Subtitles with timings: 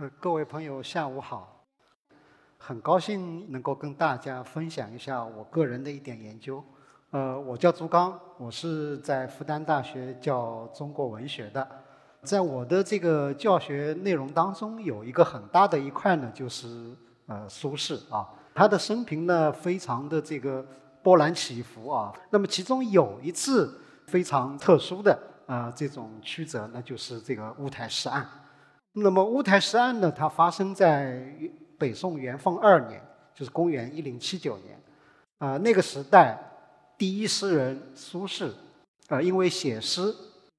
[0.00, 1.66] 呃，各位朋友，下午好。
[2.56, 6.62] 很高兴能够跟大家分享一下我个人的一点研究。
[7.10, 11.68] 呃，我叫朱刚，我是在复旦大学教中国文学的。
[12.22, 16.96] 在我的这个教学内容当中，有一个很大的一块呢，就是
[17.26, 18.24] 呃苏轼啊，
[18.54, 20.64] 他的生平呢非常的这个
[21.02, 22.14] 波澜起伏啊。
[22.30, 28.24] 那么其中有一次非常特殊的啊这种曲折，那就是这个乌台诗案。
[29.02, 31.22] 那么乌台诗案呢，它发生在
[31.78, 33.00] 北宋元丰二年，
[33.34, 34.80] 就是公元一零七九年。
[35.38, 36.44] 啊，那个时代。
[36.98, 38.50] 第一诗人苏轼，
[39.06, 40.12] 呃，因为写诗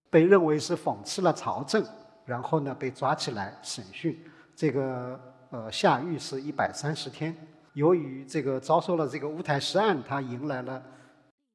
[0.10, 1.86] 被认为是讽刺了朝政，
[2.24, 4.18] 然后呢被抓起来审讯，
[4.56, 7.36] 这个呃下狱是一百三十天。
[7.74, 10.82] 由于这个遭受了这个乌台诗案，他迎来了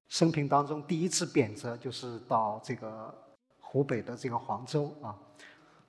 [0.08, 3.10] 生平当中第一次贬谪，就是到这个
[3.62, 5.16] 湖北的这个黄州啊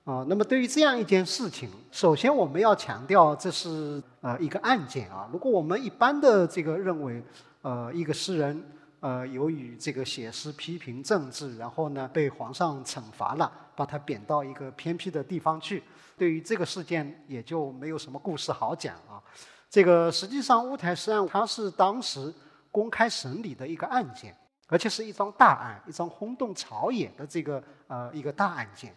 [0.06, 0.24] 啊。
[0.26, 5.28] 那么对于这样一件事情，首先我们要强调这是呃一个案件啊。
[5.30, 7.22] 如果我们一般的这个认为，
[7.60, 8.64] 呃一个诗人。
[9.00, 15.82] 呃，由于这个写诗批评政治，然后呢被皇上惩罚了，把他贬到一个偏僻的地方去。
[16.16, 19.22] 对于这个事件，也就没有什么故事好讲啊。
[19.68, 22.32] 这个实际上乌台诗案，它是当时
[22.72, 24.34] 公开审理的一个案件，
[24.66, 28.96] 而且是一桩大案，一桩轰动朝野的这个呃一个大案件。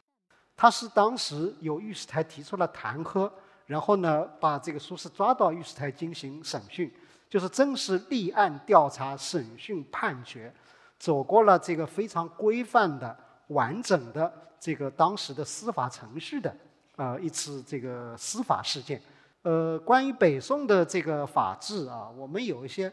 [0.61, 3.31] 他是当时由御史台提出了弹劾，
[3.65, 6.93] 然后呢把这个苏轼抓到御史台进行审讯。
[7.29, 10.53] 就是正式立案调查、审讯、判决，
[10.97, 13.15] 走过了这个非常规范的、
[13.47, 16.53] 完整的这个当时的司法程序的，
[16.97, 19.01] 呃，一次这个司法事件。
[19.43, 22.91] 呃，关于北宋的这个法治啊，我们有一些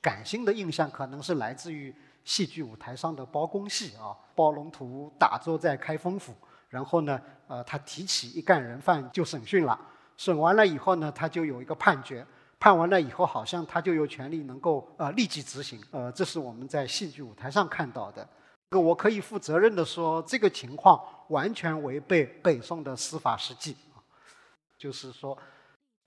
[0.00, 6.34] 感性的印象，可能是来自于戏剧舞台上的包公戏啊，包龙图打坐在开封府，
[6.74, 9.78] 然后呢，呃，他提起一干人犯就审讯了，
[10.16, 12.26] 审完了以后呢，他就有一个判决。
[12.58, 18.26] 判完了以后，好像他就有权利能够呃立即执行，呃，这是我们在戏剧舞台上看到的。
[18.70, 24.02] 这个我可以负责任的说，这个情况完全违背北宋的司法实际啊。
[24.76, 25.38] 就是说，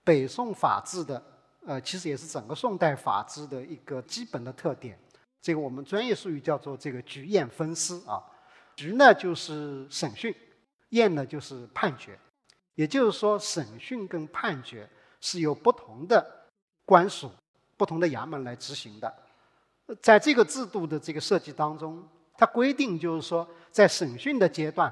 [0.04, 1.22] 北宋法治的
[1.64, 4.98] 呃，其实也是整个宋代法治的一个基本的特点。
[5.40, 8.20] 这个我们专业术语叫做这个局验分司啊。
[8.74, 10.34] 局呢就是审讯，
[10.90, 12.18] 验呢就是判决。
[12.74, 14.88] 也就是说，审讯跟判决
[15.20, 16.34] 是由不同的。
[16.84, 17.30] 官署
[17.76, 19.14] 不同的衙门来执行的，
[20.00, 22.02] 在这个制度的这个设计当中，
[22.34, 24.90] 它规定就是说，在审讯的阶段，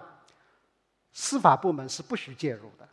[1.15, 2.87] 司法部门是不许介入的，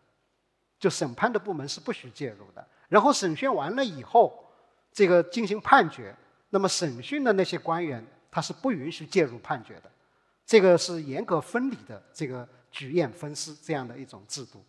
[0.79, 2.65] 就审判的部门是不许介入的。
[2.87, 4.49] 然后审讯完了以后，
[4.93, 6.15] 这个进行判决，
[6.51, 9.91] 那么审讯的那些官员他是不允许介入判决的，
[10.45, 14.65] 这个是严格分离的这个举验分司这样的一种制度。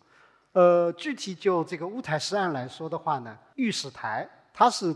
[0.53, 4.95] 呃，具体就这个乌台诗案来说的话呢，御史台它是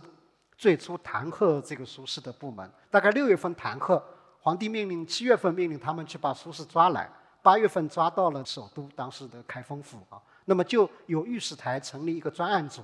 [0.56, 2.72] 最初弹劾这个苏轼的部门。
[2.90, 4.02] 大概六月份弹劾，
[4.40, 7.10] 皇帝命令七月份命令他们去把苏轼抓来，
[7.42, 10.22] 八月份抓到了首都当时的开封府啊。
[10.46, 12.82] 那么就有御史台成立一个专案组，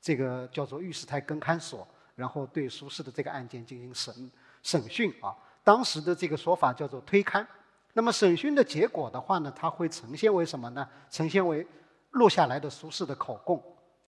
[0.00, 4.30] 这个叫做御史台跟勘所，然后对苏轼的这个案件进行审
[4.62, 5.34] 审讯啊。
[5.62, 7.46] 当时的这个说法叫做推勘。
[7.94, 10.86] 那么审讯的结果的话呢，它会呈现为什么呢？
[11.08, 11.66] 呈现为
[12.10, 13.62] 录下来的苏轼的口供，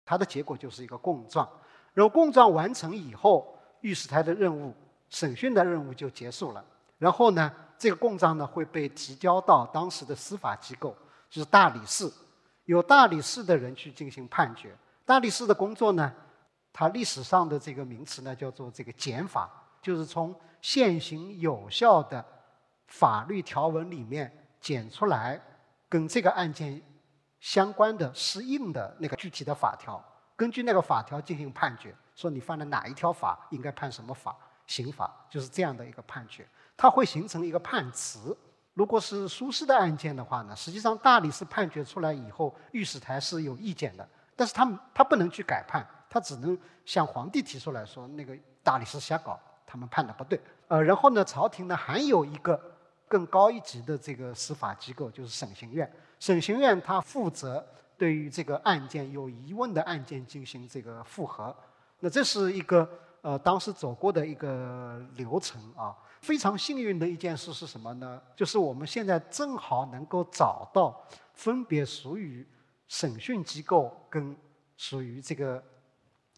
[0.03, 1.47] 它的结果就是一个供状。
[1.93, 4.73] 然后供状完成以后，御史台的任务、
[5.09, 6.65] 审讯的任务就结束了。
[6.97, 10.95] 然后呢，这个供状呢会被提交到当时的司法机构，
[11.29, 12.11] 就是大理寺，
[12.65, 14.75] 由大理寺的人去进行判决。
[15.05, 16.11] 大理寺的工作呢，
[16.71, 19.49] 它历史上的这个名词呢叫做这个减法，
[19.81, 22.23] 就是从现行有效的
[22.93, 24.31] 法律条文里面
[24.61, 25.41] 检出来
[25.89, 26.81] 跟这个案件。
[27.39, 30.01] 相关的适应的那个具体的法条，
[30.33, 34.33] 根据那个法条进行判决，说你犯了哪一条法，应该判什么法
[34.65, 36.47] 刑法，就是这样的一个判决，
[36.77, 38.37] 它会形成一个判词。
[38.73, 44.07] 如果是苏轼的案件的话呢，实际上大理寺判决出来以后，御史台是有意见的，
[44.37, 49.37] 但是他们他不能去改判，他只能向皇帝提出来说那个大理寺瞎搞，
[49.67, 50.39] 他们判的不对。
[50.69, 52.57] 呃，然后呢，朝廷呢还有一个
[53.13, 55.87] 更高一级的这个司法机构，就是审刑院。
[56.19, 57.63] 审刑院他负责
[57.95, 61.55] 对于这个案件有疑问的案件进行这个复核，
[61.99, 62.89] 那这是一个
[63.21, 65.95] 呃当时走过的一个流程啊。
[66.21, 68.19] 非常幸运的一件事是什么呢？
[68.35, 71.05] 就是我们现在正好能够找到
[71.35, 72.47] 分别属于
[72.87, 74.35] 审讯机构跟
[74.75, 75.63] 属于这个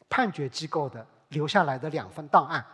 [0.10, 2.66] 判决机构的留下来的两份档案，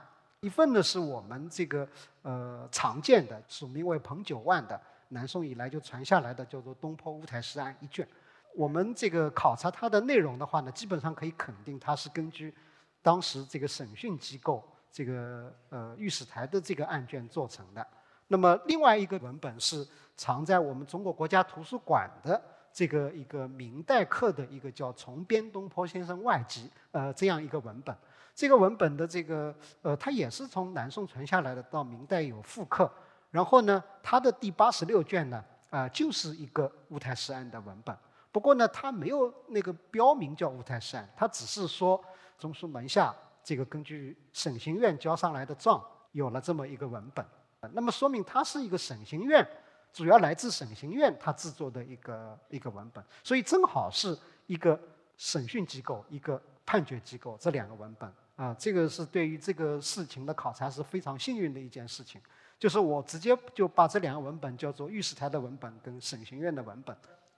[0.41, 1.87] 一份呢是我们这个
[2.23, 4.79] 呃常见的署名为彭九万的。
[5.13, 8.07] 南宋以来就传下来的叫做《东坡乌台诗案》一卷，
[8.55, 12.53] 我们这个考察它的内容的话呢，基本上可以肯定它是根据
[13.01, 17.85] 当时这个审讯机构这个呃御史台的这个案卷做成的。
[18.29, 19.85] 那么另外一个文本是
[20.15, 22.41] 藏在我们中国国家图书馆的
[22.71, 27.93] 这个一个明代刻的一个叫《重编东坡先生外集》呃这样一个文本。
[28.33, 32.91] 这个文本的这个呃它也是从南宋传下来的，到明代有复刻。
[33.29, 37.95] 然后呢，它的第八十六卷呢啊就是一个乌台诗案的文本。
[38.31, 42.03] 不过呢，它没有那个标明叫乌台诗案，它只是说
[42.37, 43.13] 中书门下
[43.43, 47.25] 这个根据审刑院交上来的状有了这么一个文本。
[47.73, 49.47] 那么说明它是一个审刑院，
[49.93, 54.17] 主要来自审刑院它制作的一个一个文本，所以正好是
[54.47, 54.79] 一个
[55.15, 56.41] 审讯机构、一个
[56.71, 62.21] 判决机构这两个文本啊，这个是对于这个事情的考察是非常幸运的一件事情，
[62.57, 66.95] 就是我直接就把这两个文本叫做御史台的文本跟审刑院的文本，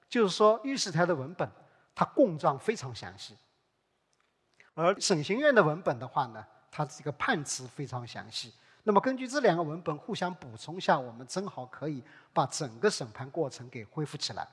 [0.08, 1.50] 就是说御史台的文本
[1.96, 3.36] 它供状非常详细，
[4.76, 8.54] 而审刑院的文本的话呢，它这个判词非常详细。
[8.84, 14.48] 那么根据这两个文本互相补充下，我们正好可以把整个审判过程给恢复起来。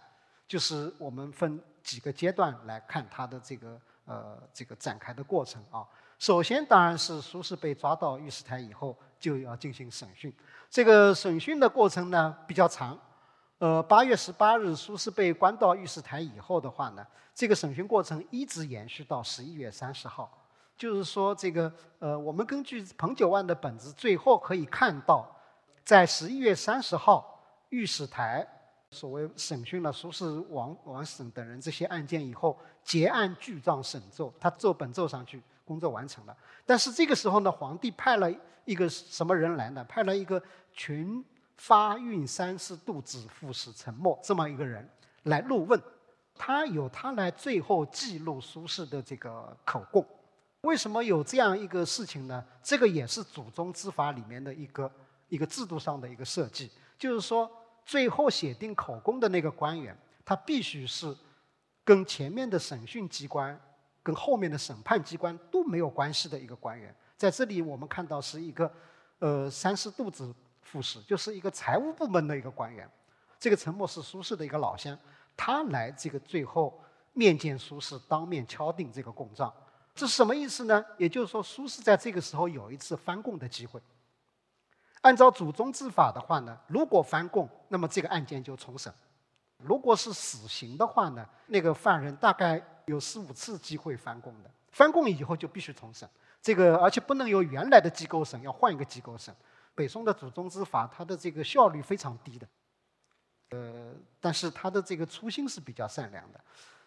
[0.48, 3.78] 就是我们分几个阶段来看它的这个
[4.10, 5.86] 呃这个展开的过程啊。
[6.18, 10.34] 首先当然是苏轼被抓到御史台以后就要进行审讯，
[10.68, 12.98] 这个审讯的过程呢比较长。
[13.58, 20.36] 呃，八月十八日苏轼被关到御史台以后的话呢，这个审讯过程一直延续到十一月三十号。
[20.76, 25.30] 就是说，这个呃，我们根据彭九万的本子，最后可以看到，
[25.84, 28.46] 在十一月三十号，御史台
[28.92, 36.36] 所谓审讯了苏轼、王王审等人这些案件以后，结案具状审奏，他奏本奏上去，工作完成了。
[36.66, 38.30] 但是这个时候呢，皇帝派了
[38.64, 39.84] 一个什么人来呢？
[39.84, 40.42] 派了一个
[40.72, 41.24] 群
[41.56, 44.88] 发运三司度子副使陈默这么一个人
[45.24, 45.80] 来录问，
[46.34, 50.04] 他由他来最后记录苏轼的这个口供。
[50.62, 52.44] 为什么有这样一个事情呢？
[52.60, 54.90] 这个也是祖宗之法里面的一个
[55.28, 57.50] 一个制度上的一个设计，就是说，
[57.84, 61.16] 最后写定口供的那个官员，他必须是
[61.84, 63.58] 跟前面的审讯机关、
[64.02, 66.94] 跟后面的审判机关都没有关系的一个官员。
[67.16, 68.72] 在这里，我们看到是一个
[69.18, 72.88] 呃三司度子副使，就是一个财务部门的一个官员。
[73.38, 74.98] 这个陈默是苏轼的一个老乡，
[75.36, 76.80] 他来这个最后
[77.12, 79.52] 面见苏轼，当面敲定这个供状。
[79.94, 80.84] 这是什么意思呢？
[80.96, 83.80] 也就是说，苏轼在这个时候有一次翻供的机会。
[85.02, 88.92] 按照祖宗之法的话呢，如果翻供，那么这个案件就重审；
[89.58, 94.50] 如果是死刑的话呢，那个犯人大概有四五次机会翻供的。
[94.72, 96.08] 翻供以后就必须重审，
[96.40, 99.34] 这个而且不能由原来的机构审，要换一个机构审。
[99.74, 102.46] 北宋的祖宗之法，它的这个效率非常低的，
[103.50, 106.40] 呃，但是它的这个初心是比较善良的。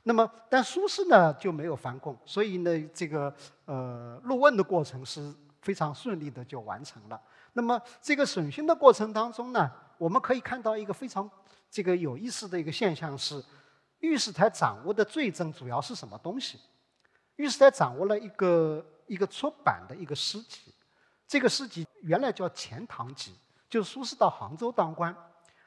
[0.03, 3.33] 那么，但苏轼呢就没有翻供，所以呢，这个
[3.65, 7.19] 呃录问的过程是非常顺利的就完成了。
[7.53, 11.29] 那么，这个审讯的过程当中呢，我们可以看到一个非常
[11.69, 13.43] 这个有意思的一个现象是，
[13.99, 16.59] 御史台掌握的罪证主要是什么东西？
[17.37, 20.73] 御史台掌握了一个一个出版的一个诗集，
[21.27, 23.31] 这个诗集原来叫《钱塘集》，
[23.69, 25.15] 就是苏轼到杭州当官，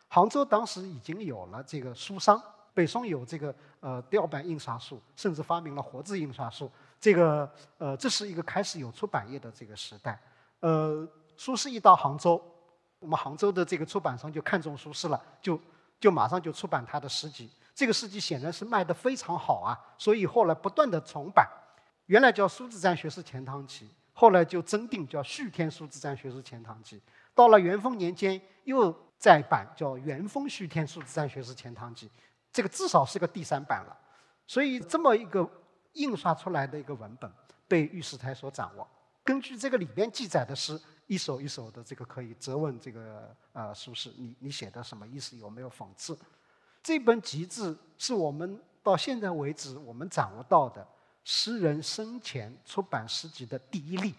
[0.09, 2.41] 杭州当时已经有了这个书商。
[2.75, 6.71] 北宋有这个呃雕版印刷术，甚至发明了活字印刷术。
[7.01, 10.21] 这个呃，这是一个开始有出版业的这个时代。
[10.61, 12.43] 呃，苏轼一到杭州，
[12.99, 15.61] 我们杭州的这个出版商就看中苏轼了，就
[16.01, 17.51] 就马上就出版他的诗集。
[17.75, 21.47] 这个诗集显然是卖得非常好啊，所以后来不断的重版。
[22.07, 26.97] 原来叫《苏子瞻学士钱塘集》，后来就增订叫《续天苏子瞻学士钱塘集》。
[27.35, 32.09] 到了元丰年间又再版叫《元丰续天苏子瞻学士钱塘集》。
[32.51, 33.95] 这个至少是个第三版了，
[34.47, 35.47] 所以这么一个
[35.93, 37.31] 印刷出来的一个文本
[37.69, 38.89] 被御史台所掌握。
[39.23, 45.37] 根据这个里边记载的诗，一首一首的，这个可以责问这个呃苏轼，你你写的什么意思？
[45.37, 46.19] 有没有讽刺？
[46.83, 50.87] 这本集子是我们到现在为止我们掌握到的
[51.25, 54.15] 诗人生前出版诗集的第一例。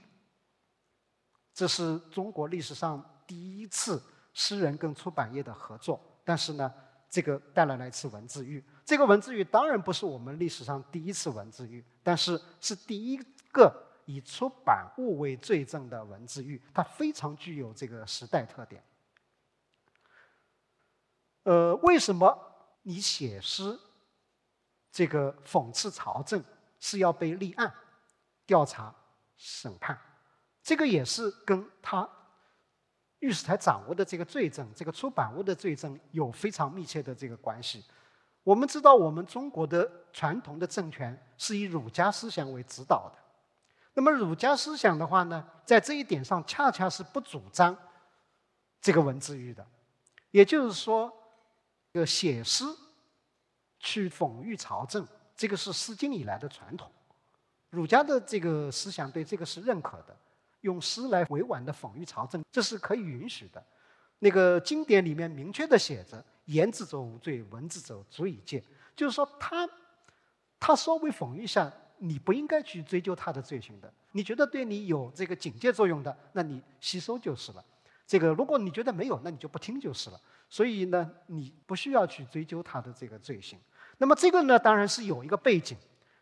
[1.53, 4.01] 这是中国历史上第一次
[4.33, 6.73] 诗人跟出版业的合作，但是呢。
[7.09, 13.17] 这个带来了一次文字狱，这个文字狱当然不是我们历史上第一次文字狱，但是是第一
[13.49, 13.73] 个
[14.07, 18.81] 以出版物为罪证的文字狱，它非常具有这个时代特点。
[21.43, 22.37] 呃，为什么
[22.83, 23.77] 你写诗，
[24.91, 26.43] 这个讽刺朝政
[26.79, 27.71] 是要被立案、
[28.45, 28.95] 调查、
[29.35, 29.97] 审判？
[30.63, 32.09] 这个也是跟他。
[33.19, 37.83] 御史台掌握的这个罪证，这个出版物的罪证有非常密切的这个关系。
[38.43, 43.26] 我们知道，我们中国的传统的政权是以儒家思想为指导的。
[43.97, 47.75] 那么，儒家思想的话呢，在这一点上恰恰是不主张
[48.79, 49.65] 这个文字狱的。
[50.29, 51.11] 也就是说，
[51.91, 52.63] 这个写诗
[53.79, 55.03] 去讽喻朝政，
[55.35, 56.91] 这个是诗经以来的传统。
[57.71, 60.15] 儒家的这个思想对这个是认可的，
[60.61, 63.65] 用诗来委婉的讽喻朝政，这是可以允许的。
[64.19, 66.23] 那个经典里面明确的写着。
[66.45, 68.63] 言之者无罪，文之者足以戒。
[68.95, 69.67] 就是说，他
[70.59, 73.91] 他稍微讽喻一下，你不应该去追究他的罪行的。
[74.11, 77.63] 你觉得对你有这个警戒作用的，那你吸收就是了。
[78.05, 80.19] 这个如果你觉得没有，那你就不听就是了。
[80.49, 83.59] 所以呢，你不需要去追究他的这个罪行。
[83.97, 85.77] 那么这个呢，当然是有一个背景，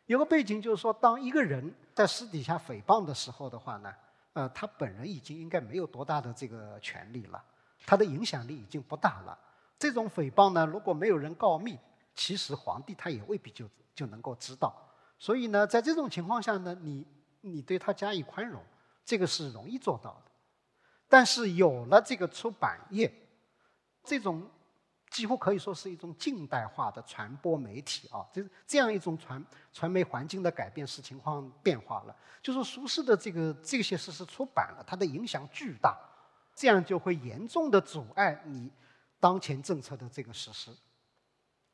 [0.07, 3.93] 有个背景就是说，当一个人在私底下诽谤的时候的话呢，
[4.33, 7.43] 呃，他本人已经应该没有多大的这个权利了，
[7.85, 9.37] 他的影响力已经不大了。
[9.77, 11.77] 这种诽谤呢，如果没有人告密，
[12.15, 14.75] 其实皇帝他也未必就就能够知道。
[15.17, 17.05] 所以呢，在这种情况下呢，你
[17.41, 18.61] 你对他加以宽容，
[19.03, 20.31] 这个是容易做到的。
[21.07, 23.11] 但是有了这个出版业，
[24.03, 24.49] 这种
[25.09, 32.15] 几乎可以说是一种近代化的传播媒体啊，这这样一种传传媒环境的改变，使情况变化了。
[32.41, 35.97] 就是苏轼的这个这些事是出版了，它的影响巨大，
[36.53, 38.71] 这样就会严重的阻碍你。
[39.17, 40.69] 当前政策的这个实施，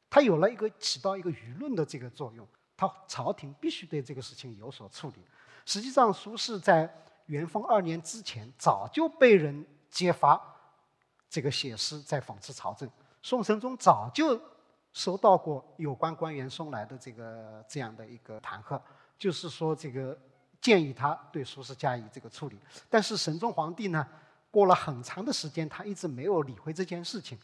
[0.09, 2.47] 它有了一个起到一个舆论的这个作用，
[2.81, 5.23] 他朝廷必须对这个事情有所处理。
[5.67, 6.91] 实际上，苏轼在
[7.27, 10.41] 元丰二年之前早就被人揭发
[11.29, 12.89] 这个写诗在讽刺朝政。
[13.21, 14.41] 宋神宗早就
[14.93, 18.81] 收到过有关官员送来的这个这样的一个弹劾，
[19.15, 20.17] 就是说这个
[20.59, 22.59] 建议他对苏轼加以这个处理。
[22.89, 24.07] 但是神宗皇帝呢？
[24.49, 27.39] 过了很长的时间，他一直没有理会这件事情。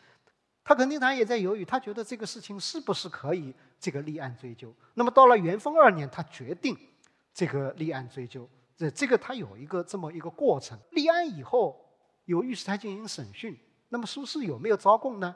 [0.67, 4.75] 他肯定他也在犹豫，他觉得这个事情是不是可以这个立案追究。
[4.95, 6.77] 那么到了元丰二年，他决定
[7.33, 8.45] 这个立案追究。
[8.75, 10.77] 这这个他有一个这么一个过程。
[10.91, 11.89] 立案以后，
[12.25, 13.57] 由御史台进行审讯。
[13.87, 15.33] 那么苏轼有没有招供呢？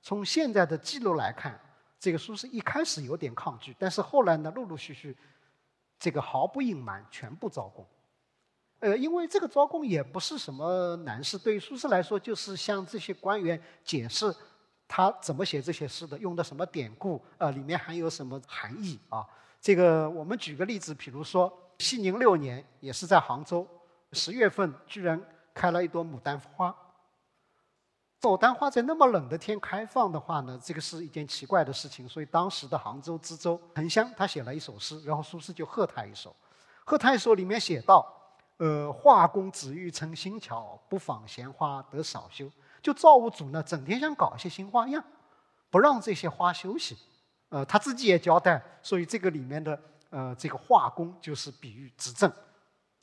[0.00, 1.60] 从现在的记录来看，
[1.98, 5.14] 这个苏轼一开始有点抗拒，但是后来呢，陆陆续续
[5.98, 7.86] 这个毫不隐瞒，全部招供。
[8.78, 14.34] 呃，因为这个招供也不是什么难事，对于苏轼来说，就是向这些官员解释
[14.92, 19.24] 他怎么写这些诗的，用的什么典故，呃，里面含有什么含义啊？
[19.60, 23.64] 这个我们举个例子，比如说熙宁六年，也是在杭州，
[24.10, 25.22] 十月份居然
[25.54, 26.74] 开了一朵牡丹花。
[28.20, 36.34] 牡丹花在那么冷的天开放的话呢，这个是一件奇怪的事情，所以当时的杭州知州滕香他写了一首诗，然后苏轼就贺他一首，
[36.84, 38.16] 贺他一首里面写道。
[38.62, 42.46] 呃，画工只欲成新巧，不妨闲花得少修。
[42.82, 45.02] 就造物主呢，整天想搞一些新花样，
[45.70, 46.96] 不让这些花休息。
[47.48, 52.32] 呃，他自己也交代，所以这个里面的呃，这个画工就是比喻执政，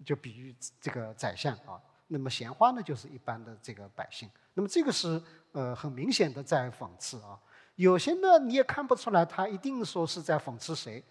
[0.06, 1.80] 就比喻这个宰相啊。
[2.08, 4.30] 那么闲花呢，就是一般的这个百姓。
[4.54, 7.38] 那么这个是呃很明显的在讽刺啊。
[7.76, 11.04] 有些呢你也看不出来，他一定说是在讽刺谁。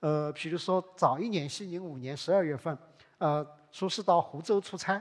[0.00, 2.76] 呃，比如说早一年，熙宁五年十二月份，
[3.18, 3.46] 呃。
[3.72, 5.00] 苏轼到湖州出差，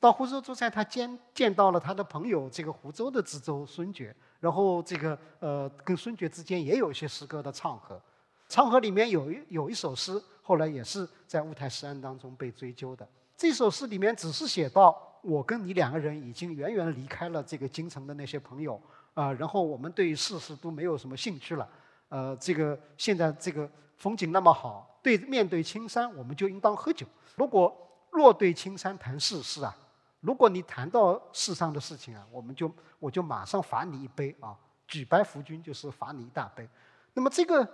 [0.00, 8.00] 到湖州出差，他见见到了他的朋友，这个湖州的知州孙觉，然后这个呃，跟孙觉之间也有一些诗歌的唱和，
[8.48, 13.06] 唱和里面有一有一首诗，后来也是在乌台诗案当中被追究的。
[13.36, 18.80] 这首诗里面只是写到我跟你两个人已经远远离开了这个京城的那些朋友
[19.12, 21.68] 啊，然后我们对世事都没有什么兴趣了，
[22.08, 27.06] 呃，这个现在这个风景那么好，对面对青山，我们就应当喝酒。
[27.36, 27.76] 如果
[28.10, 29.76] 若对青山谈世事啊，
[30.20, 34.54] 如果你谈到世上的事情啊，我们就我就马上罚你一杯啊，
[34.86, 36.68] 举白拂军就是罚你一大杯。
[37.14, 37.66] 那么这个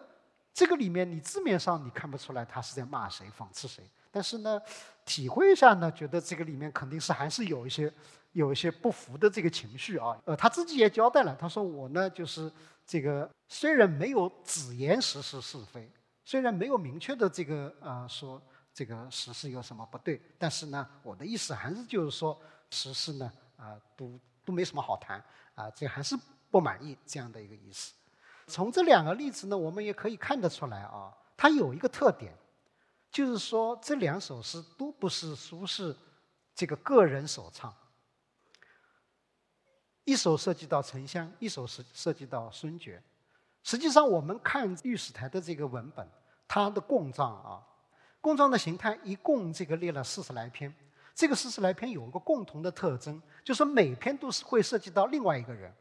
[0.55, 4.61] 这个里面，你字面上你看不出来他是在骂谁、讽刺谁，但是呢，
[5.05, 7.93] 体会一下呢，觉得这个里面肯定是还是有一些
[8.31, 10.17] 有一些不服的这个情绪啊。
[10.25, 12.51] 呃，他自己也交代了，他说我呢就是
[12.87, 15.91] 这个虽然没有直言实是是非，
[16.25, 18.41] 虽然没有明确的这个呃说。
[18.77, 20.21] 这个实事有什么不对？
[20.39, 25.19] 但是呢，我的意思还是就是说，实事呢，啊，都都没什么好谈，
[25.55, 26.15] 啊，这还是
[26.51, 27.95] 不满意这样的一个意思。
[28.49, 32.37] 从这两个例子呢，我们也可以看得出来啊，它有一个特点，
[33.11, 35.97] 就是说这两首诗都不是苏轼
[36.55, 37.75] 这个个人所唱，
[40.05, 43.03] 一首涉及到沉香，一首是涉及到孙觉。
[43.63, 46.07] 实际上，我们看御史台的这个文本，
[46.47, 47.67] 它的供账啊。
[48.27, 50.75] 供状的形态一共这个列了四十来篇，
[51.15, 55.73] 这个四十来篇有一个共同的特征，就是每篇都是会涉及到另外一个人。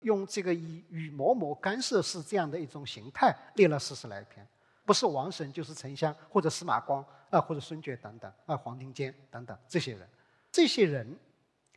[0.00, 4.48] 用这个以与某某干涉式这样的一种形态列了四十来篇，
[4.86, 10.08] 不是王审就是沉香或者司马光啊或者孙觉等等啊黄庭坚等等这些人，
[10.50, 11.06] 这些人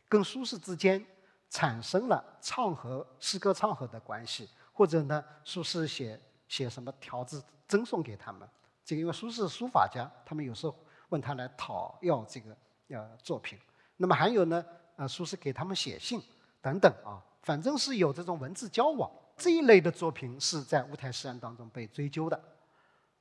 [0.08, 1.04] 跟苏轼之间
[1.50, 8.48] 产生了唱和诗歌唱和的关系，或者呢苏轼写写什么条子赠送给他们，
[8.96, 10.74] 因为苏轼书法家，他们有时候
[11.08, 12.56] 问他来讨要这个
[12.88, 13.58] 呃作品，
[13.96, 14.64] 那么还有呢
[14.96, 16.22] 呃苏轼给他们写信
[16.60, 17.22] 等等啊。
[17.42, 22.38] 反正是有这种文字交往这一类的作品是在乌台诗案当中被追究的，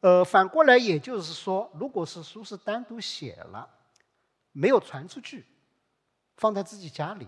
[0.01, 3.67] 呃，反过来也就是说，如果是苏轼单独写了，
[4.51, 5.45] 没有传出去，
[6.35, 7.25] 放在自己家里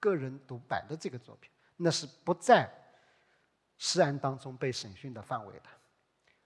[0.00, 2.68] 个人独版的这个作品，那是不在
[3.76, 5.68] 诗案当中被审讯的范围的。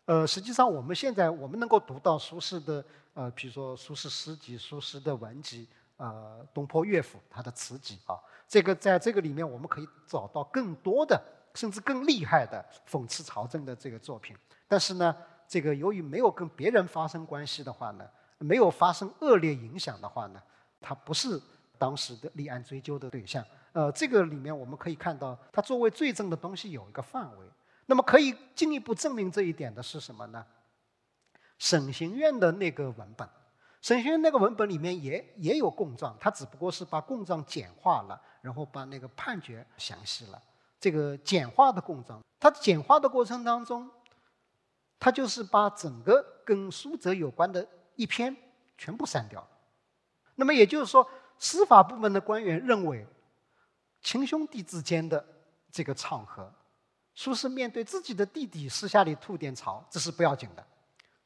[0.04, 5.66] 呃，实际上我们现在我们能够读到苏轼的呃，比如说苏轼诗集、苏轼的文集。
[5.98, 8.18] 呃，东坡乐府他的词集啊，
[8.48, 11.22] 这个在这个里面我们可以找到更多的，
[11.54, 14.36] 甚至更厉害的讽刺朝政的这个作品。
[14.66, 15.14] 但是呢，
[15.46, 18.04] 这个由于没有跟别人发生关系的话呢，
[18.38, 20.42] 没有发生恶劣影响的话呢，
[20.80, 21.40] 它不是
[21.78, 23.44] 当时的立案追究的对象。
[23.72, 27.46] 呃，这个里面我们可以看到，它作为罪证的东西有一个范围。
[27.86, 30.46] 那么可以进一步证明这一点的是什么呢？
[31.58, 33.28] 审刑院的那个文本。
[33.80, 40.40] 审讯那个文本里面也也有供状，他只不过是把供状简化了，然后把那个判决详细了。
[40.78, 43.90] 这个简化的供状，它简化的过程当中，
[45.00, 48.36] 他就是把整个跟苏辙有关的一篇
[48.78, 49.48] 全部删掉了。
[50.36, 53.04] 那么也就是说，司法部门的官员认为，
[54.00, 55.24] 亲兄弟之间的
[55.72, 56.52] 这个场合，
[57.14, 60.66] 苏轼面对自己的弟弟私下里吐点槽，这是不要紧的。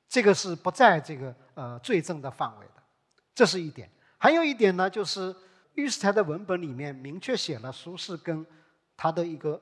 [0.08, 2.82] 这个是不在这个呃罪证的范围的，
[3.34, 3.90] 这是一点。
[4.18, 5.34] 还有一点呢，就是
[5.74, 8.44] 御史台的文本里面明确写了苏轼跟
[8.96, 9.60] 他的一个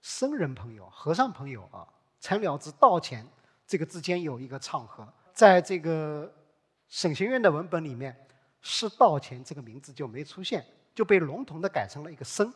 [0.00, 1.86] 僧人朋友、和尚朋友啊，
[2.20, 3.26] 陈了之道前
[3.66, 5.06] 这个之间有一个唱和。
[5.32, 6.30] 在这个
[6.88, 8.14] 审刑院的文本里面，
[8.60, 12.52] 是道前这个名字就没出现，就被笼统的改成了一个僧，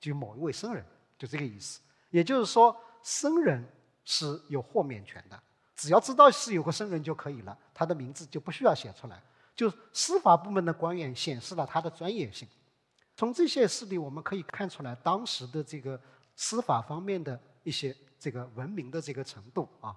[0.00, 0.84] 就某一位僧人，
[1.16, 1.80] 就这个意思。
[2.10, 3.64] 也就是说，僧人
[4.04, 5.40] 是有豁免权的。
[5.76, 9.22] 只要知道是有个僧人就可以了，他的名字就不需要写出来。
[9.54, 12.48] 就司法部门的官员显示了他的专业性。
[13.16, 16.00] 从这些事例我们可以看出来，当时的这个
[16.36, 19.96] 司法方面的一些这个文明的这个程度啊。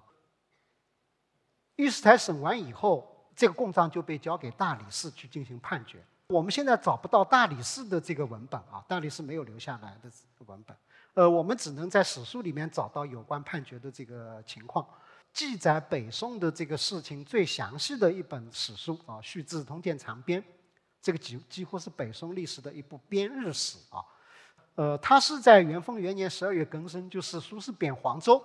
[1.76, 6.04] 御史台审完以后，这个供状就被交给大理寺去进行判决。
[6.28, 10.10] 我们现在找不到大理寺的这个文本啊，大理寺没有留下来的
[10.46, 10.76] 文本。
[11.14, 14.86] 呃，我们只能在史书里面找到有关判决的这个情况。
[15.32, 20.42] 记载北宋的这个事情最详细的一本史书啊，《续志通鉴长编》，
[21.00, 24.04] 这个几几乎是北宋历史的一部编日史啊。
[24.74, 28.42] 呃，它是在元丰元年十二月庚申，就是苏轼贬黄州，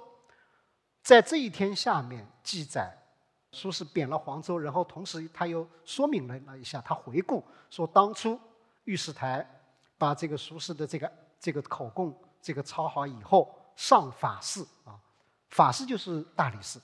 [1.02, 2.98] 在这一天下面记载
[3.52, 8.40] 苏轼贬了黄州，然后同时他又说明了了一下，他回顾说当初
[8.84, 9.48] 御史台
[9.98, 15.00] 把这个苏轼的这个这个口供这个抄好以后上法事啊。
[15.50, 16.80] 法事就是大理寺，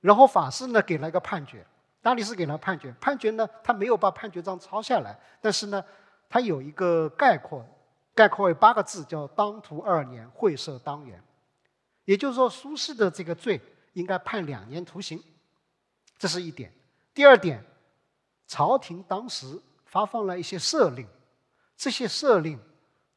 [0.00, 1.66] 然后法事呢给了一个判决，
[2.02, 5.82] 大理寺给了判决，判决呢他没有把判决章抄下来，但是呢
[6.28, 7.64] 他有一个概括，
[8.14, 11.24] 概括为八个字，叫“当涂二年，会赦当元”，
[12.04, 13.58] 也就是说苏轼的这个罪
[13.94, 15.18] 应该判两年徒刑，
[16.18, 16.72] 这是一点。
[17.14, 17.64] 第二点，
[18.46, 21.06] 朝廷当时发放了一些赦令，
[21.76, 22.58] 这些赦令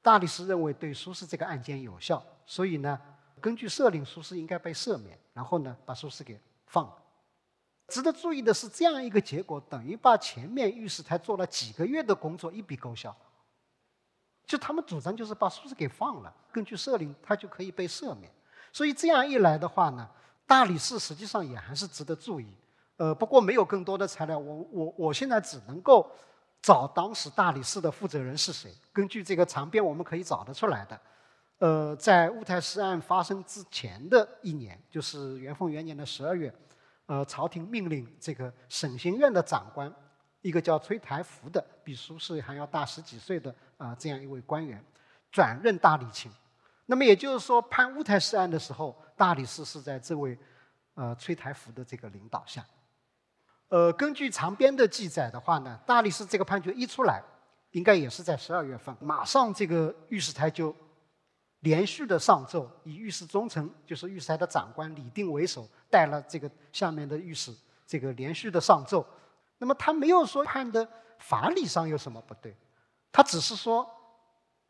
[0.01, 2.99] 大理寺认为对苏轼这个案件有效，所以呢。
[3.39, 6.95] 根据赦令，苏轼应该被赦免，然后呢，把苏轼给放了。
[7.87, 13.15] 值得注意的是，这样一个结果等于把前面御史台做了几个月的工作一笔勾销。
[14.45, 18.31] 就他们主张就是把苏轼给放了，根据赦令，他就可以被赦免。
[18.71, 20.07] 所以这样一来的话呢，
[20.45, 22.45] 大理寺实际上也还是值得注意。
[23.01, 26.07] 呃，不过没有更多的材料，我我我现在只能够
[26.61, 28.71] 找当时大理寺的负责人是谁。
[28.93, 31.01] 根据这个长编，我们可以找得出来的。
[31.57, 36.53] 呃，在乌台诗案发生之前的一年，就是元丰元年的十二月，
[37.07, 39.91] 呃，朝廷命令这个审刑院的长官，
[40.41, 44.79] 一个叫崔台福的，比苏轼还要大十几岁的啊，这样一位官员，
[45.31, 46.31] 转任大理卿。
[46.85, 50.37] 那么也就是说，判乌台诗案的时候，大理寺是在这位
[50.93, 52.63] 呃崔台福的这个领导下。
[53.71, 57.23] 呃，根据长编的记载的话呢，大理寺这个判决一出来，
[57.71, 60.75] 应该也是在十二月份，马上这个御史台就。
[61.61, 67.55] 连续的上奏，以御史中丞，就是御史台的长官李定为首，带了这个下面的御史，
[67.85, 69.05] 这个连续的上奏。
[69.59, 72.57] 那么他没有说判的法理上有什么不对，
[73.11, 73.87] 他只是说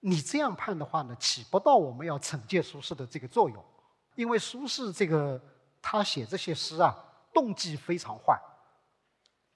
[0.01, 3.63] 你这样判的话呢，起不到我们要惩戒苏轼的这个作用，
[4.15, 5.41] 因为苏轼这个
[5.81, 6.93] 他写这些诗啊，
[7.33, 8.37] 动机非常坏，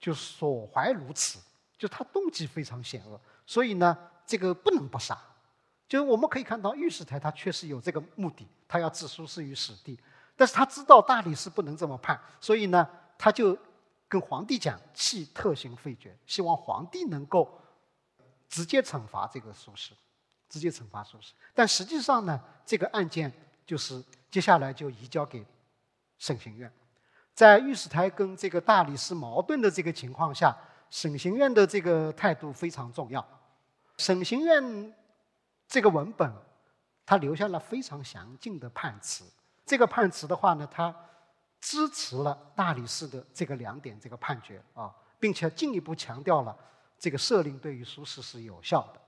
[0.05, 1.39] 就所怀如此，
[1.79, 5.19] 就他动机非常险恶，所以呢，这个不能不杀。
[5.87, 9.99] 就是我们可以看到，御史台他确实有这个目的，他要置苏轼于死地，
[10.35, 12.87] 但是他知道大理寺不能这么判，所以呢，
[13.17, 13.57] 他就
[14.07, 17.59] 跟皇帝讲，弃特刑废爵，希望皇帝能够
[18.47, 19.93] 直接惩罚这个苏轼，
[20.47, 21.31] 直接惩罚苏轼。
[21.55, 23.33] 但实际上呢，这个案件
[23.65, 25.43] 就是接下来就移交给
[26.19, 26.71] 审刑院，
[27.35, 30.57] 在御史台跟这个大理寺矛盾的这个情况下，
[30.89, 33.23] 审刑院的这个态度非常重要，
[33.97, 34.95] 审刑院。
[35.67, 36.31] 这个文本，
[37.07, 39.25] 他留下了非常详尽的判词。
[39.65, 40.95] 这个判词的话呢，他
[41.59, 46.55] 支持了大理寺的这个两点这个判决啊，并且进一步强调了
[46.99, 49.01] 这个赦令对于苏轼是有效的，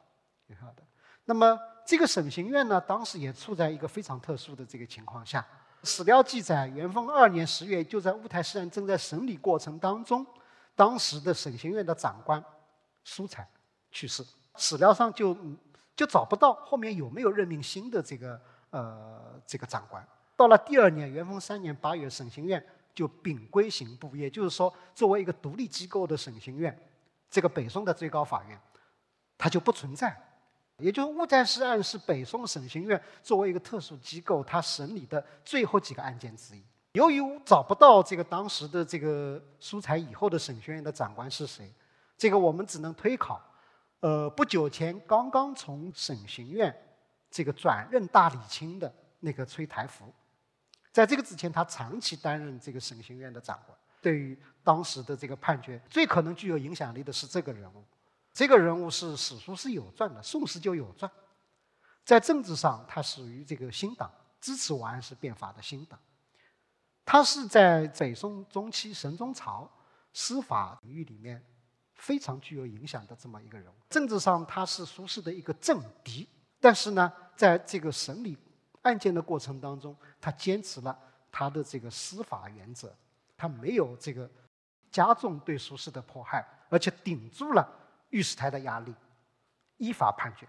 [0.47, 0.81] 有效的。
[1.25, 5.45] 那么这个审刑院呢，当时也处在一个非常特殊的这个情况下。
[5.83, 10.25] 史料记载，元丰二年十月，就在乌台诗案正在审理过程当中，
[10.75, 12.43] 当时的审刑院的长官
[13.03, 13.47] 苏才
[13.91, 14.25] 去世。
[14.55, 15.37] 史料上就。
[15.97, 20.07] 就找不到后面有没有任命新的这个呃这个长官。
[20.35, 22.63] 到了第二年，元丰三年八月，审刑院
[22.93, 26.79] 就秉归刑部，也就是说，作为一个独立机构的审刑院，
[27.31, 28.61] 这个北宋的最高法院，
[29.39, 30.15] 它就不存在。
[30.77, 36.63] 也就是乌台诗案是北宋审刑院作为一个特殊机构，它审理的最后几个案件之一。
[36.93, 41.71] 由于找不到这个当时的这个苏才以后的审刑院的长官是谁，
[42.17, 43.41] 这个我们只能推考。
[43.99, 46.75] 呃，不久前刚刚从审刑院
[47.31, 50.05] 这个转任大理卿的那个崔台福，
[50.91, 53.75] 在这个之前，他长期担任这个审刑院的长官。
[53.99, 57.83] 对于当时的这个判决，最可能具有影响力的是这个人物。
[58.37, 61.11] 这个人物是史书是有传的，《宋史》就有传。
[62.05, 65.99] 在政治上，他属于这个新党，支持王安石变法的新党。
[67.03, 69.67] 他是在北宋中期神宗朝
[70.13, 71.43] 司法领域里面。
[71.95, 78.37] 非常具有影响的这么一个人物，政治上他是苏轼的一个政敌，但是呢，在这个审理
[78.83, 80.95] 案件的过程当中，他坚持了
[81.31, 82.95] 他的这个司法原则，
[83.35, 84.29] 他没有这个
[84.91, 87.67] 加重对苏轼的迫害，而且顶住了
[88.09, 88.93] 御史台的压力，
[89.77, 90.47] 依法判决。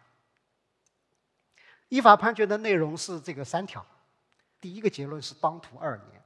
[1.88, 3.84] 依法判决的内容是这个三条，
[4.60, 6.22] 第一个结论是当涂二年，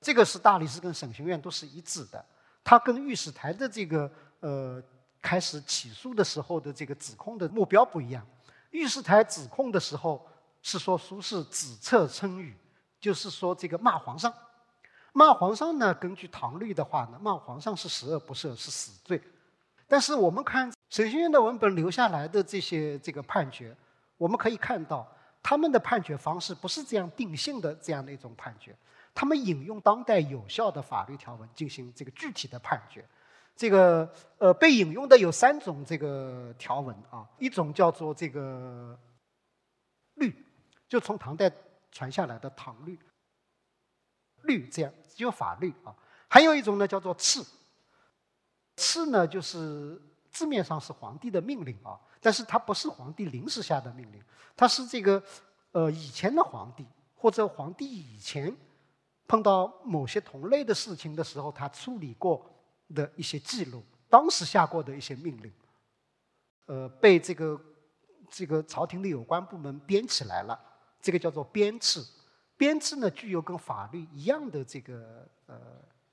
[0.00, 2.24] 这个是大理寺跟审刑院都是一致的，
[2.62, 4.10] 他跟御史台的这个。
[4.40, 4.80] 呃，
[5.20, 8.24] 开始起诉的时候的这个指控的目标不一样。
[8.70, 10.24] 御史台指控的时候
[10.62, 12.56] 是说苏轼指策称语，
[13.00, 14.32] 就是说这个骂皇上。
[15.12, 19.20] 骂皇上呢，根据唐律的话呢，骂皇上是十恶不赦，是死罪。
[19.88, 23.74] 但是我们看审讯院的文本留下来的这些这个判决，
[24.18, 25.10] 我们可以看到
[25.42, 28.76] 他们的判决方式不是这样定性的这样的一种判决，
[29.14, 33.04] 他们引用当代有效的法律条文进行这个具体的判决。
[33.56, 38.96] 这个呃被引用的有三种这个条文啊，一种叫做这个
[40.14, 40.46] 律，
[40.86, 41.50] 就从唐代
[41.90, 42.96] 传下来的唐律，
[44.42, 45.92] 律这样只有法律啊。
[46.28, 47.44] 还有一种呢叫做敕，
[48.78, 54.22] 敕呢就是字面上是皇帝的命令啊，但是它不是皇帝临时下的命令，
[54.56, 55.20] 它是这个
[55.72, 56.86] 呃以前的皇帝
[57.16, 58.56] 或者皇帝以前
[59.26, 62.54] 碰到某些同类的事情的时候，他处理过。
[62.94, 65.52] 的一些记录，当时下过的一些命令，
[66.64, 67.60] 呃，被这个
[68.30, 70.58] 这个朝廷的有关部门编起来了，
[70.98, 72.02] 这个叫做编制。
[72.56, 75.60] 编制呢，具有跟法律一样的这个呃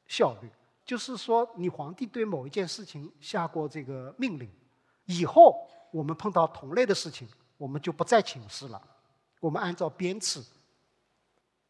[0.06, 0.50] 效率，
[0.86, 4.48] 就是说，你皇帝对某一件事情下过这个命令，
[5.06, 8.82] 以后我们碰到同类的事情，我们就不再请示了，
[9.40, 10.44] 我们按照编制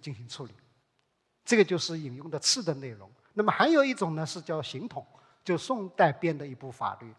[0.01, 0.53] 进行处理。
[1.45, 3.09] 这个就是引用的次的内容。
[3.33, 5.05] 那么还有一种呢，是叫刑统，
[5.43, 7.13] 就宋代编的一部法律，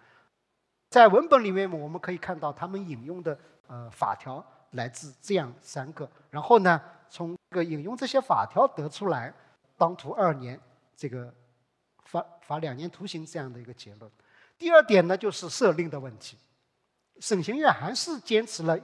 [0.90, 9.32] 在文本里面我们可以看到，他们引用的呃法条来自这样三个，然后呢，从这个引用这些法条得出来，
[9.76, 10.60] 当涂二年，
[10.96, 11.32] 这个
[12.46, 14.10] 罚两年徒刑这样的一个结论。
[14.56, 16.38] 第二点呢，就是赦令的问题，
[17.20, 18.78] 审刑院还是坚持了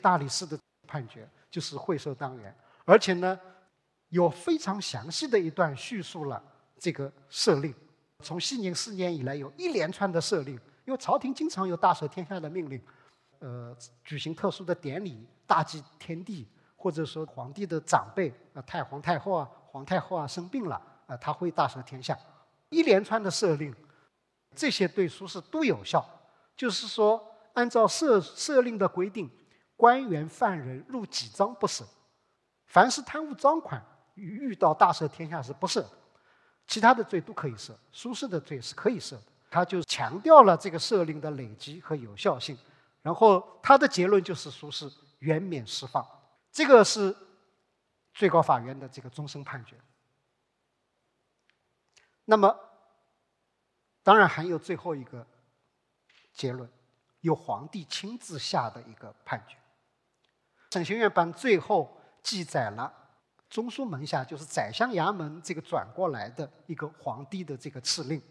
[0.00, 3.38] 大理寺的判决，就是会赦当元，而且呢，
[4.08, 6.42] 有非常详细的一段叙述了。
[6.78, 7.72] 这个赦令，
[8.24, 10.58] 从熙宁四年以来，有一连串的赦令。
[10.84, 12.82] 因为朝廷经常有大赦天下的命令，
[13.38, 22.18] 呃，举行特殊的典礼，大祭天地，或者说皇帝的长辈，啊，太皇太后啊，皇太后啊生病了，啊，他会大赦天下。
[22.72, 23.72] 一连串的赦令，
[24.56, 26.04] 这些对苏轼都有效。
[26.56, 29.30] 就是说，按照设设令的规定，
[29.76, 31.84] 官员犯人入几赃不赦，
[32.66, 35.90] 凡是贪污赃款遇到大赦天下是不赦的，
[36.66, 39.22] 其他的罪都可以赦，苏轼的罪是可以赦的。
[39.50, 42.56] 他就强调了这个设令的累积和有效性，
[43.02, 46.06] 然后他的结论就是苏轼原免释放，
[46.50, 47.14] 这个是
[48.14, 49.76] 最高法院的这个终审判决。
[52.24, 52.56] 那么，
[54.02, 55.26] 当然还有最后一个
[56.32, 56.70] 结论，
[57.20, 59.56] 由皇帝亲自下的一个判决。
[60.70, 62.92] 审刑院版最后记载了
[63.50, 68.22] 中书门下，就是宰相衙门这个转过来的一个皇帝的这个敕令。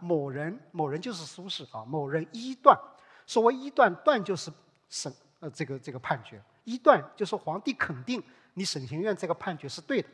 [0.00, 1.84] 某人，某人就是苏轼啊。
[1.84, 2.78] 某人一断，
[3.26, 4.50] 所谓一断，断就是
[4.88, 6.42] 审呃这个这个判决。
[6.64, 8.22] 一断就是皇帝肯定
[8.54, 10.08] 你审刑院这个判决是对的，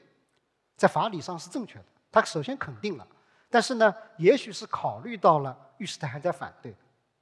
[0.77, 1.85] 在法理上是正确的。
[2.13, 3.07] 他首先肯定了，
[3.51, 6.73] 但是呢，也许是考虑到了御史台还在反对，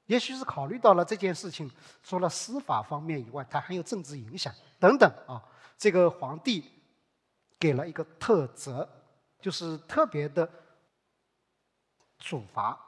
[0.05, 1.71] 也许是考虑到了这件事情
[2.03, 5.43] 除了司法方面以外，它还有政治影响等等啊。
[5.79, 6.71] 这个皇帝
[7.59, 8.87] 给了一个特责，
[9.41, 10.47] 就是特别的。
[12.23, 12.79] 处罚，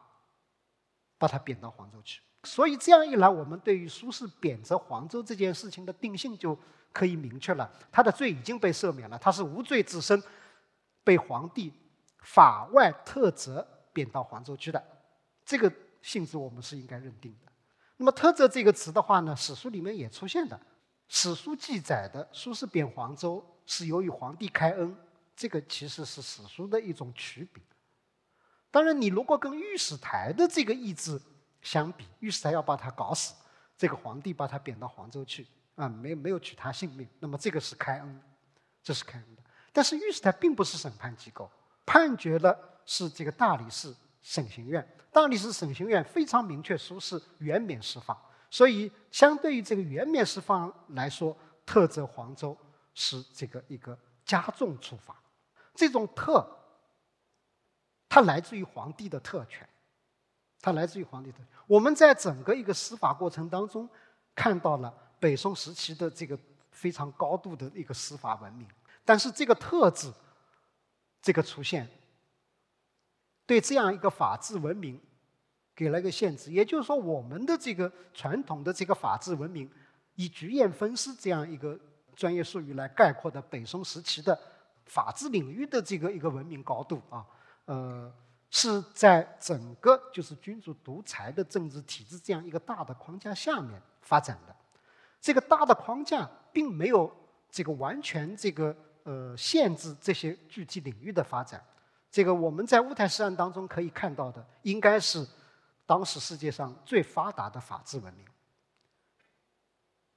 [1.16, 2.20] 把他贬到黄州去。
[2.44, 6.54] 所以这样一来，我们对于苏轼贬谪黄州这件事情的定性就
[6.92, 7.72] 可以明确了。
[7.90, 10.22] 他的罪已经被赦免了，他是无罪自身，
[11.02, 11.72] 被皇帝
[12.22, 14.82] 法外特责贬到黄州去的。
[15.44, 17.52] 这个性质我们是应该认定的。
[17.96, 20.58] 那么“特责”这个词的话呢，史书里面也出现的。
[21.08, 24.96] 史书记载的苏轼贬黄州是由于皇帝开恩，
[25.36, 27.62] 这个其实是史书的一种曲笔。
[28.70, 31.20] 当然，你如果跟御史台的这个意志
[31.60, 33.34] 相比，御史台要把他搞死，
[33.76, 38.22] 这个皇帝把他贬到黄州去，啊，没没有取他性命，那么这个是开恩，
[38.82, 39.42] 这是开恩的。
[39.72, 41.50] 但是御史台并不是审判机构，
[41.84, 48.16] 判决的是这个大理寺审刑院，大理寺审刑院非常明确，说是原免释放，
[48.50, 52.56] 所以相对于这个原免释放来说，特责黄州
[52.94, 55.16] 是这个一个加重处罚，
[55.74, 56.58] 这种特。
[58.08, 59.66] 它来自于皇帝的特权，
[60.60, 61.38] 它来自于皇帝的。
[61.66, 63.88] 我们在整个一个司法过程当中，
[64.34, 66.38] 看到了北宋时期的这个
[66.70, 68.68] 非常高度的一个司法文明，
[69.02, 70.12] 但是这个“特”字，
[71.22, 71.88] 这个出现，
[73.46, 75.00] 对这样一个法治文明
[75.74, 76.50] 给了一个限制。
[76.50, 79.70] 也就是说，我们的这个传统的这个法治文明，
[80.16, 81.78] 以“局宴分尸”这样一个
[82.16, 84.38] 专业术语来概括的北宋时期的
[84.86, 87.24] 法治领域的这个一个文明高度啊。
[87.66, 88.12] 呃，
[88.50, 94.54] 是在整个就是君主独裁的政治体制这样一个大的框架下面发展的。
[95.20, 97.10] 这个大的框架并没有
[97.48, 101.62] 这个完全这个呃限制这些具体领域的发展。
[102.10, 105.26] 这个我们在乌台诗案当中可以看到的，应该是
[105.86, 108.26] 当时世界上最发达的法治文明。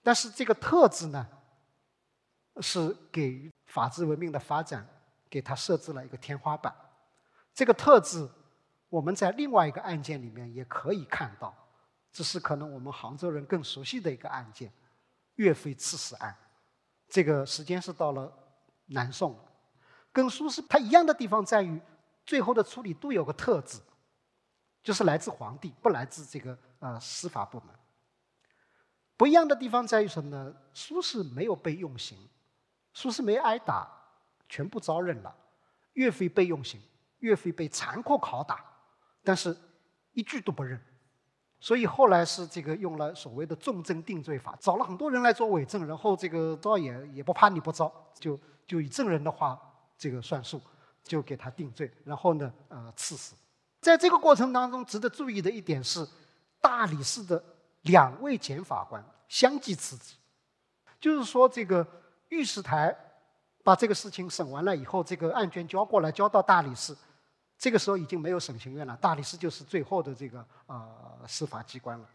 [0.04, 1.28] 但是这个特质呢，
[2.62, 4.88] 是给予法治文明的发展
[5.30, 6.76] 给它设置了一个天花板。
[7.54, 8.30] 这个特质，
[8.90, 11.56] 我们在另外一个案件里面也可以看到，
[12.12, 14.72] 这是可能我们杭州人更熟悉的一个案件——
[15.36, 16.36] 岳飞刺史案。
[17.08, 18.32] 这个时间是到了
[18.88, 19.38] 南宋，
[20.12, 21.82] 跟苏轼他一样的地方在于，
[22.26, 23.80] 最后的处理都有个特质，
[24.84, 27.70] 就是来自皇帝，不来自这个呃司法部门。
[29.18, 30.56] 不一样的地方在于什么呢？
[30.74, 32.18] 苏轼没有被用刑，
[32.94, 33.90] 苏轼没挨打，
[34.50, 35.34] 全部招认了；
[35.94, 36.82] 岳飞被用刑。
[37.20, 38.64] 岳飞被残酷拷打，
[39.24, 39.56] 但是
[40.12, 40.80] 一句都不认，
[41.60, 49.60] 所以后来是这个用了所谓的重症定罪法，找了很多人来做伪证，然后这个招也也不怕你不招，就就以证人的话
[49.98, 50.62] 这个算数，
[51.04, 53.36] 就给他定罪，然后呢呃赐死。
[53.82, 56.08] 在这个过程当中，值得注意的一点是，
[56.60, 57.44] 大理寺的
[57.84, 60.16] 两位检法官相继辞职，
[61.00, 61.86] 就是说这个
[62.30, 62.96] 御史台
[63.64, 66.98] 把这个事情审完了以后，这个案卷交过来，交到大理寺。
[67.58, 72.10] 这个时候已经没有审刑院了，大理寺就是最后的这个呃司法机关了。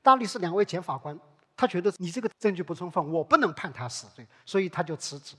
[0.00, 1.18] 大理寺两位检法官，
[1.54, 5.36] 他觉得你这个证据不充分，我不能判他死罪，所以他就辞职。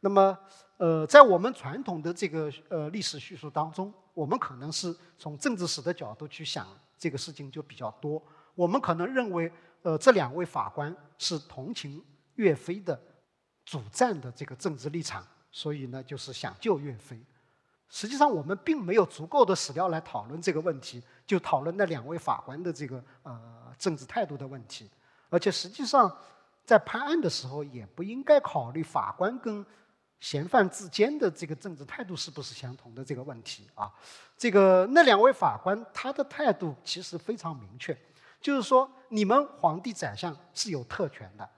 [0.00, 0.36] 那么，
[0.78, 8.22] 呃，在我们传统的这个呃历史叙述当中，我们可能是从政治史的角度去想这个事情就比较多。
[8.54, 12.02] 我们可能认为，呃，这两位法官是同情
[12.36, 12.98] 岳飞的
[13.64, 17.20] 主战的这个政治立场，所以呢，就是想救岳飞。
[17.88, 24.88] 实际上，我们并没有足够的史料来讨论这个问题，就讨论那两位法官的这个呃政治态度的问题。
[25.28, 26.10] 而且，实际上
[26.64, 29.64] 在判案的时候，也不应该考虑法官跟
[30.20, 33.92] 嫌犯之间的这个政治态度是不是相同的这个问题啊。
[34.36, 37.96] 这个那两位法官他的态度其实非常明确，
[38.40, 41.48] 就是说，你们皇帝宰相是有特权的，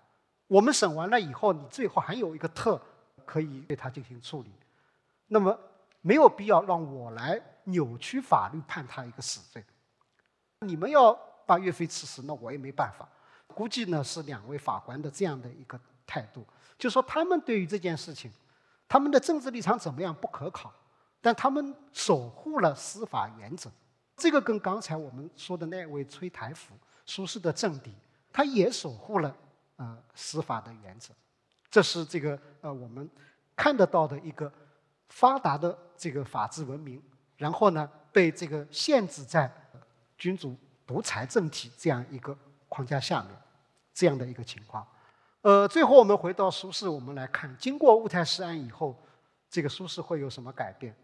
[0.47, 2.81] 我们审完了以后，你最后还有一个特
[3.25, 4.53] 可以对他进行处理，
[5.29, 5.59] 那么
[6.01, 9.65] 没有必要让我来扭曲法律判他一个死罪。
[10.61, 11.13] 你们要
[11.47, 13.09] 把岳飞刺死，那我也没办法。
[13.49, 16.45] 估计呢是两位法官的这样的一个态度，
[16.79, 18.31] 就说他们对于这件事情，
[18.93, 20.71] 他们的政治立场怎么样不可考，
[21.23, 23.73] 但他们守护了司法原则。
[24.19, 26.75] 这个跟刚才我们说的那位崔台甫，
[27.07, 27.95] 苏轼的政敌，
[28.31, 29.35] 他也守护了
[29.77, 31.15] 呃司法的原则。
[31.71, 33.09] 这是这个呃我们
[33.57, 34.53] 看得到的一个
[35.09, 37.03] 发达的这个法治文明，
[37.39, 39.51] 然后呢被这个限制在
[40.19, 40.55] 君主
[40.87, 42.37] 独裁政体这样一个
[42.69, 43.31] 框架下面，
[43.95, 44.87] 这样的一个情况。
[45.43, 49.01] 呃，最后我们回到苏轼，我们来看，经过乌台诗案以后，
[49.49, 50.97] 这个苏轼会有什么改变？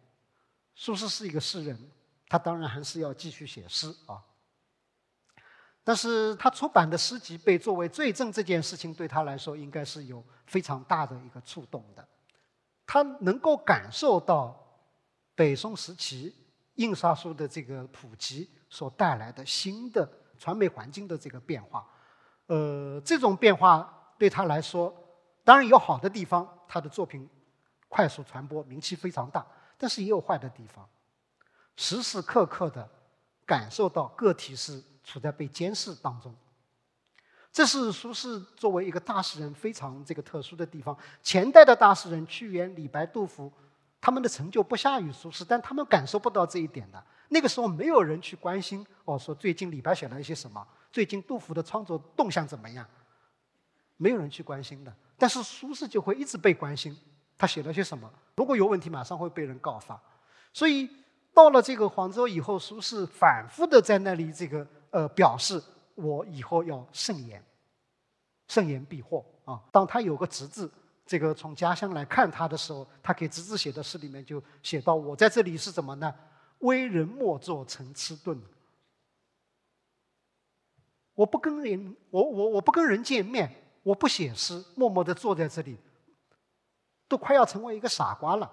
[0.74, 1.79] 苏轼是一个诗人。
[2.31, 4.20] 他当然还是要继续写诗啊，
[5.83, 12.07] 但是他出版的诗集被作为罪证这件事情对他来说应该是有非常大的一个触动的。
[12.87, 14.62] 他能够感受到
[15.35, 16.37] 北宋时期
[16.74, 20.07] 印刷术的这个普及所带来的新的
[20.38, 21.88] 传媒环境的这个变化，
[22.48, 24.95] 呃，这种变化对他来说
[25.45, 27.27] 当然有好的地方，他的作品
[27.89, 29.47] 快速传播，名气非常大，
[29.79, 30.87] 但是也有坏的地方。
[31.77, 32.87] 时时刻刻的
[33.47, 36.35] 感受到个体是处在被监视当中，
[37.51, 40.95] 这是苏轼作为一个大诗人非常这个特殊的地方。
[41.23, 43.51] 前代的大诗人屈原、李白、杜甫，
[44.01, 47.03] 他们的成就不下于苏轼，但他们感受不到这一点的。
[47.31, 52.87] 那个时候没有人去关心哦，说最近李白写了一些什么，最近杜甫的创作动向怎么样，
[53.99, 54.93] 没有人去关心的。
[55.19, 56.97] 但是苏轼就会一直被关心，
[57.37, 60.01] 他写了些什么，如果有问题，马上会被人告发，
[60.53, 60.89] 所以。
[61.35, 65.63] 到了这个黄州以后，苏轼反复的在那里这个呃表示，
[65.95, 67.41] 我以后要慎言，
[68.49, 69.63] 慎言避祸啊。
[69.71, 70.69] 当他有个侄子，
[71.07, 76.13] 这个从家乡来看他的时候，他给侄子写的诗里面就写到：我在这里是怎么呢？
[76.61, 78.37] 为人莫作陈痴顿。
[81.15, 83.49] 我不跟人，我我我不跟人见面，
[83.88, 85.79] 我不写诗，默默的坐在这里，
[87.09, 88.51] 都快要成为一个傻瓜了。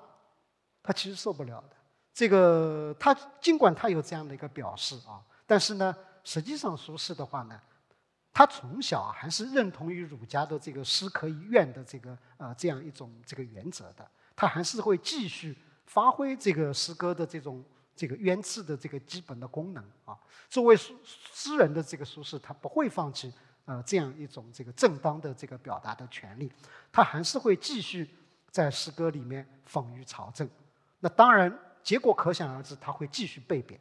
[0.81, 1.75] 他其实受不了的。
[2.13, 5.93] 这个他尽管他有这样的一个表示啊，但是呢，
[6.23, 7.59] 实际上苏轼的话呢，
[8.31, 17.61] 他从小还是认同于儒家的这个“诗可以怨”的这个呃这样一种这个原则的，他还是会继续发挥这个诗歌的这种
[17.93, 20.17] 这个冤刺的这个基本的功能啊。
[20.49, 23.33] 作为诗诗人的这个苏轼，他不会放弃
[23.65, 26.51] 呃这样一种这个正当的这个表达的权利，
[26.91, 28.09] 他还是会继续
[28.49, 30.49] 在诗歌里面讽喻朝政。
[30.99, 31.59] 那当然。
[31.85, 33.79] 结果可想而知，他会继续被贬。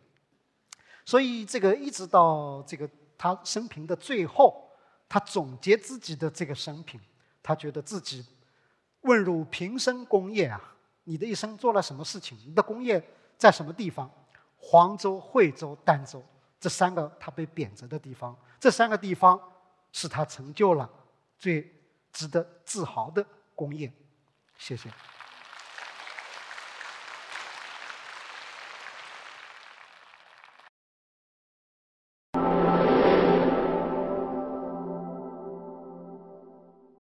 [1.06, 4.70] 所以，这个一直到这个他生平的最后，
[5.08, 7.00] 他总结自己的这个生平，
[7.42, 8.22] 他觉得自己
[9.00, 10.60] 问汝平生功业啊，
[11.04, 12.36] 你的一生做了什么事情？
[12.46, 13.02] 你的功业
[13.38, 14.10] 在什么地方？
[14.58, 16.22] 黄州、惠州、儋州
[16.60, 19.40] 这三个他被贬谪的地方，这三个地方
[19.94, 20.90] 是他成就了
[21.38, 21.72] 最
[22.12, 23.90] 值得自豪的工业。
[24.58, 24.90] 谢谢。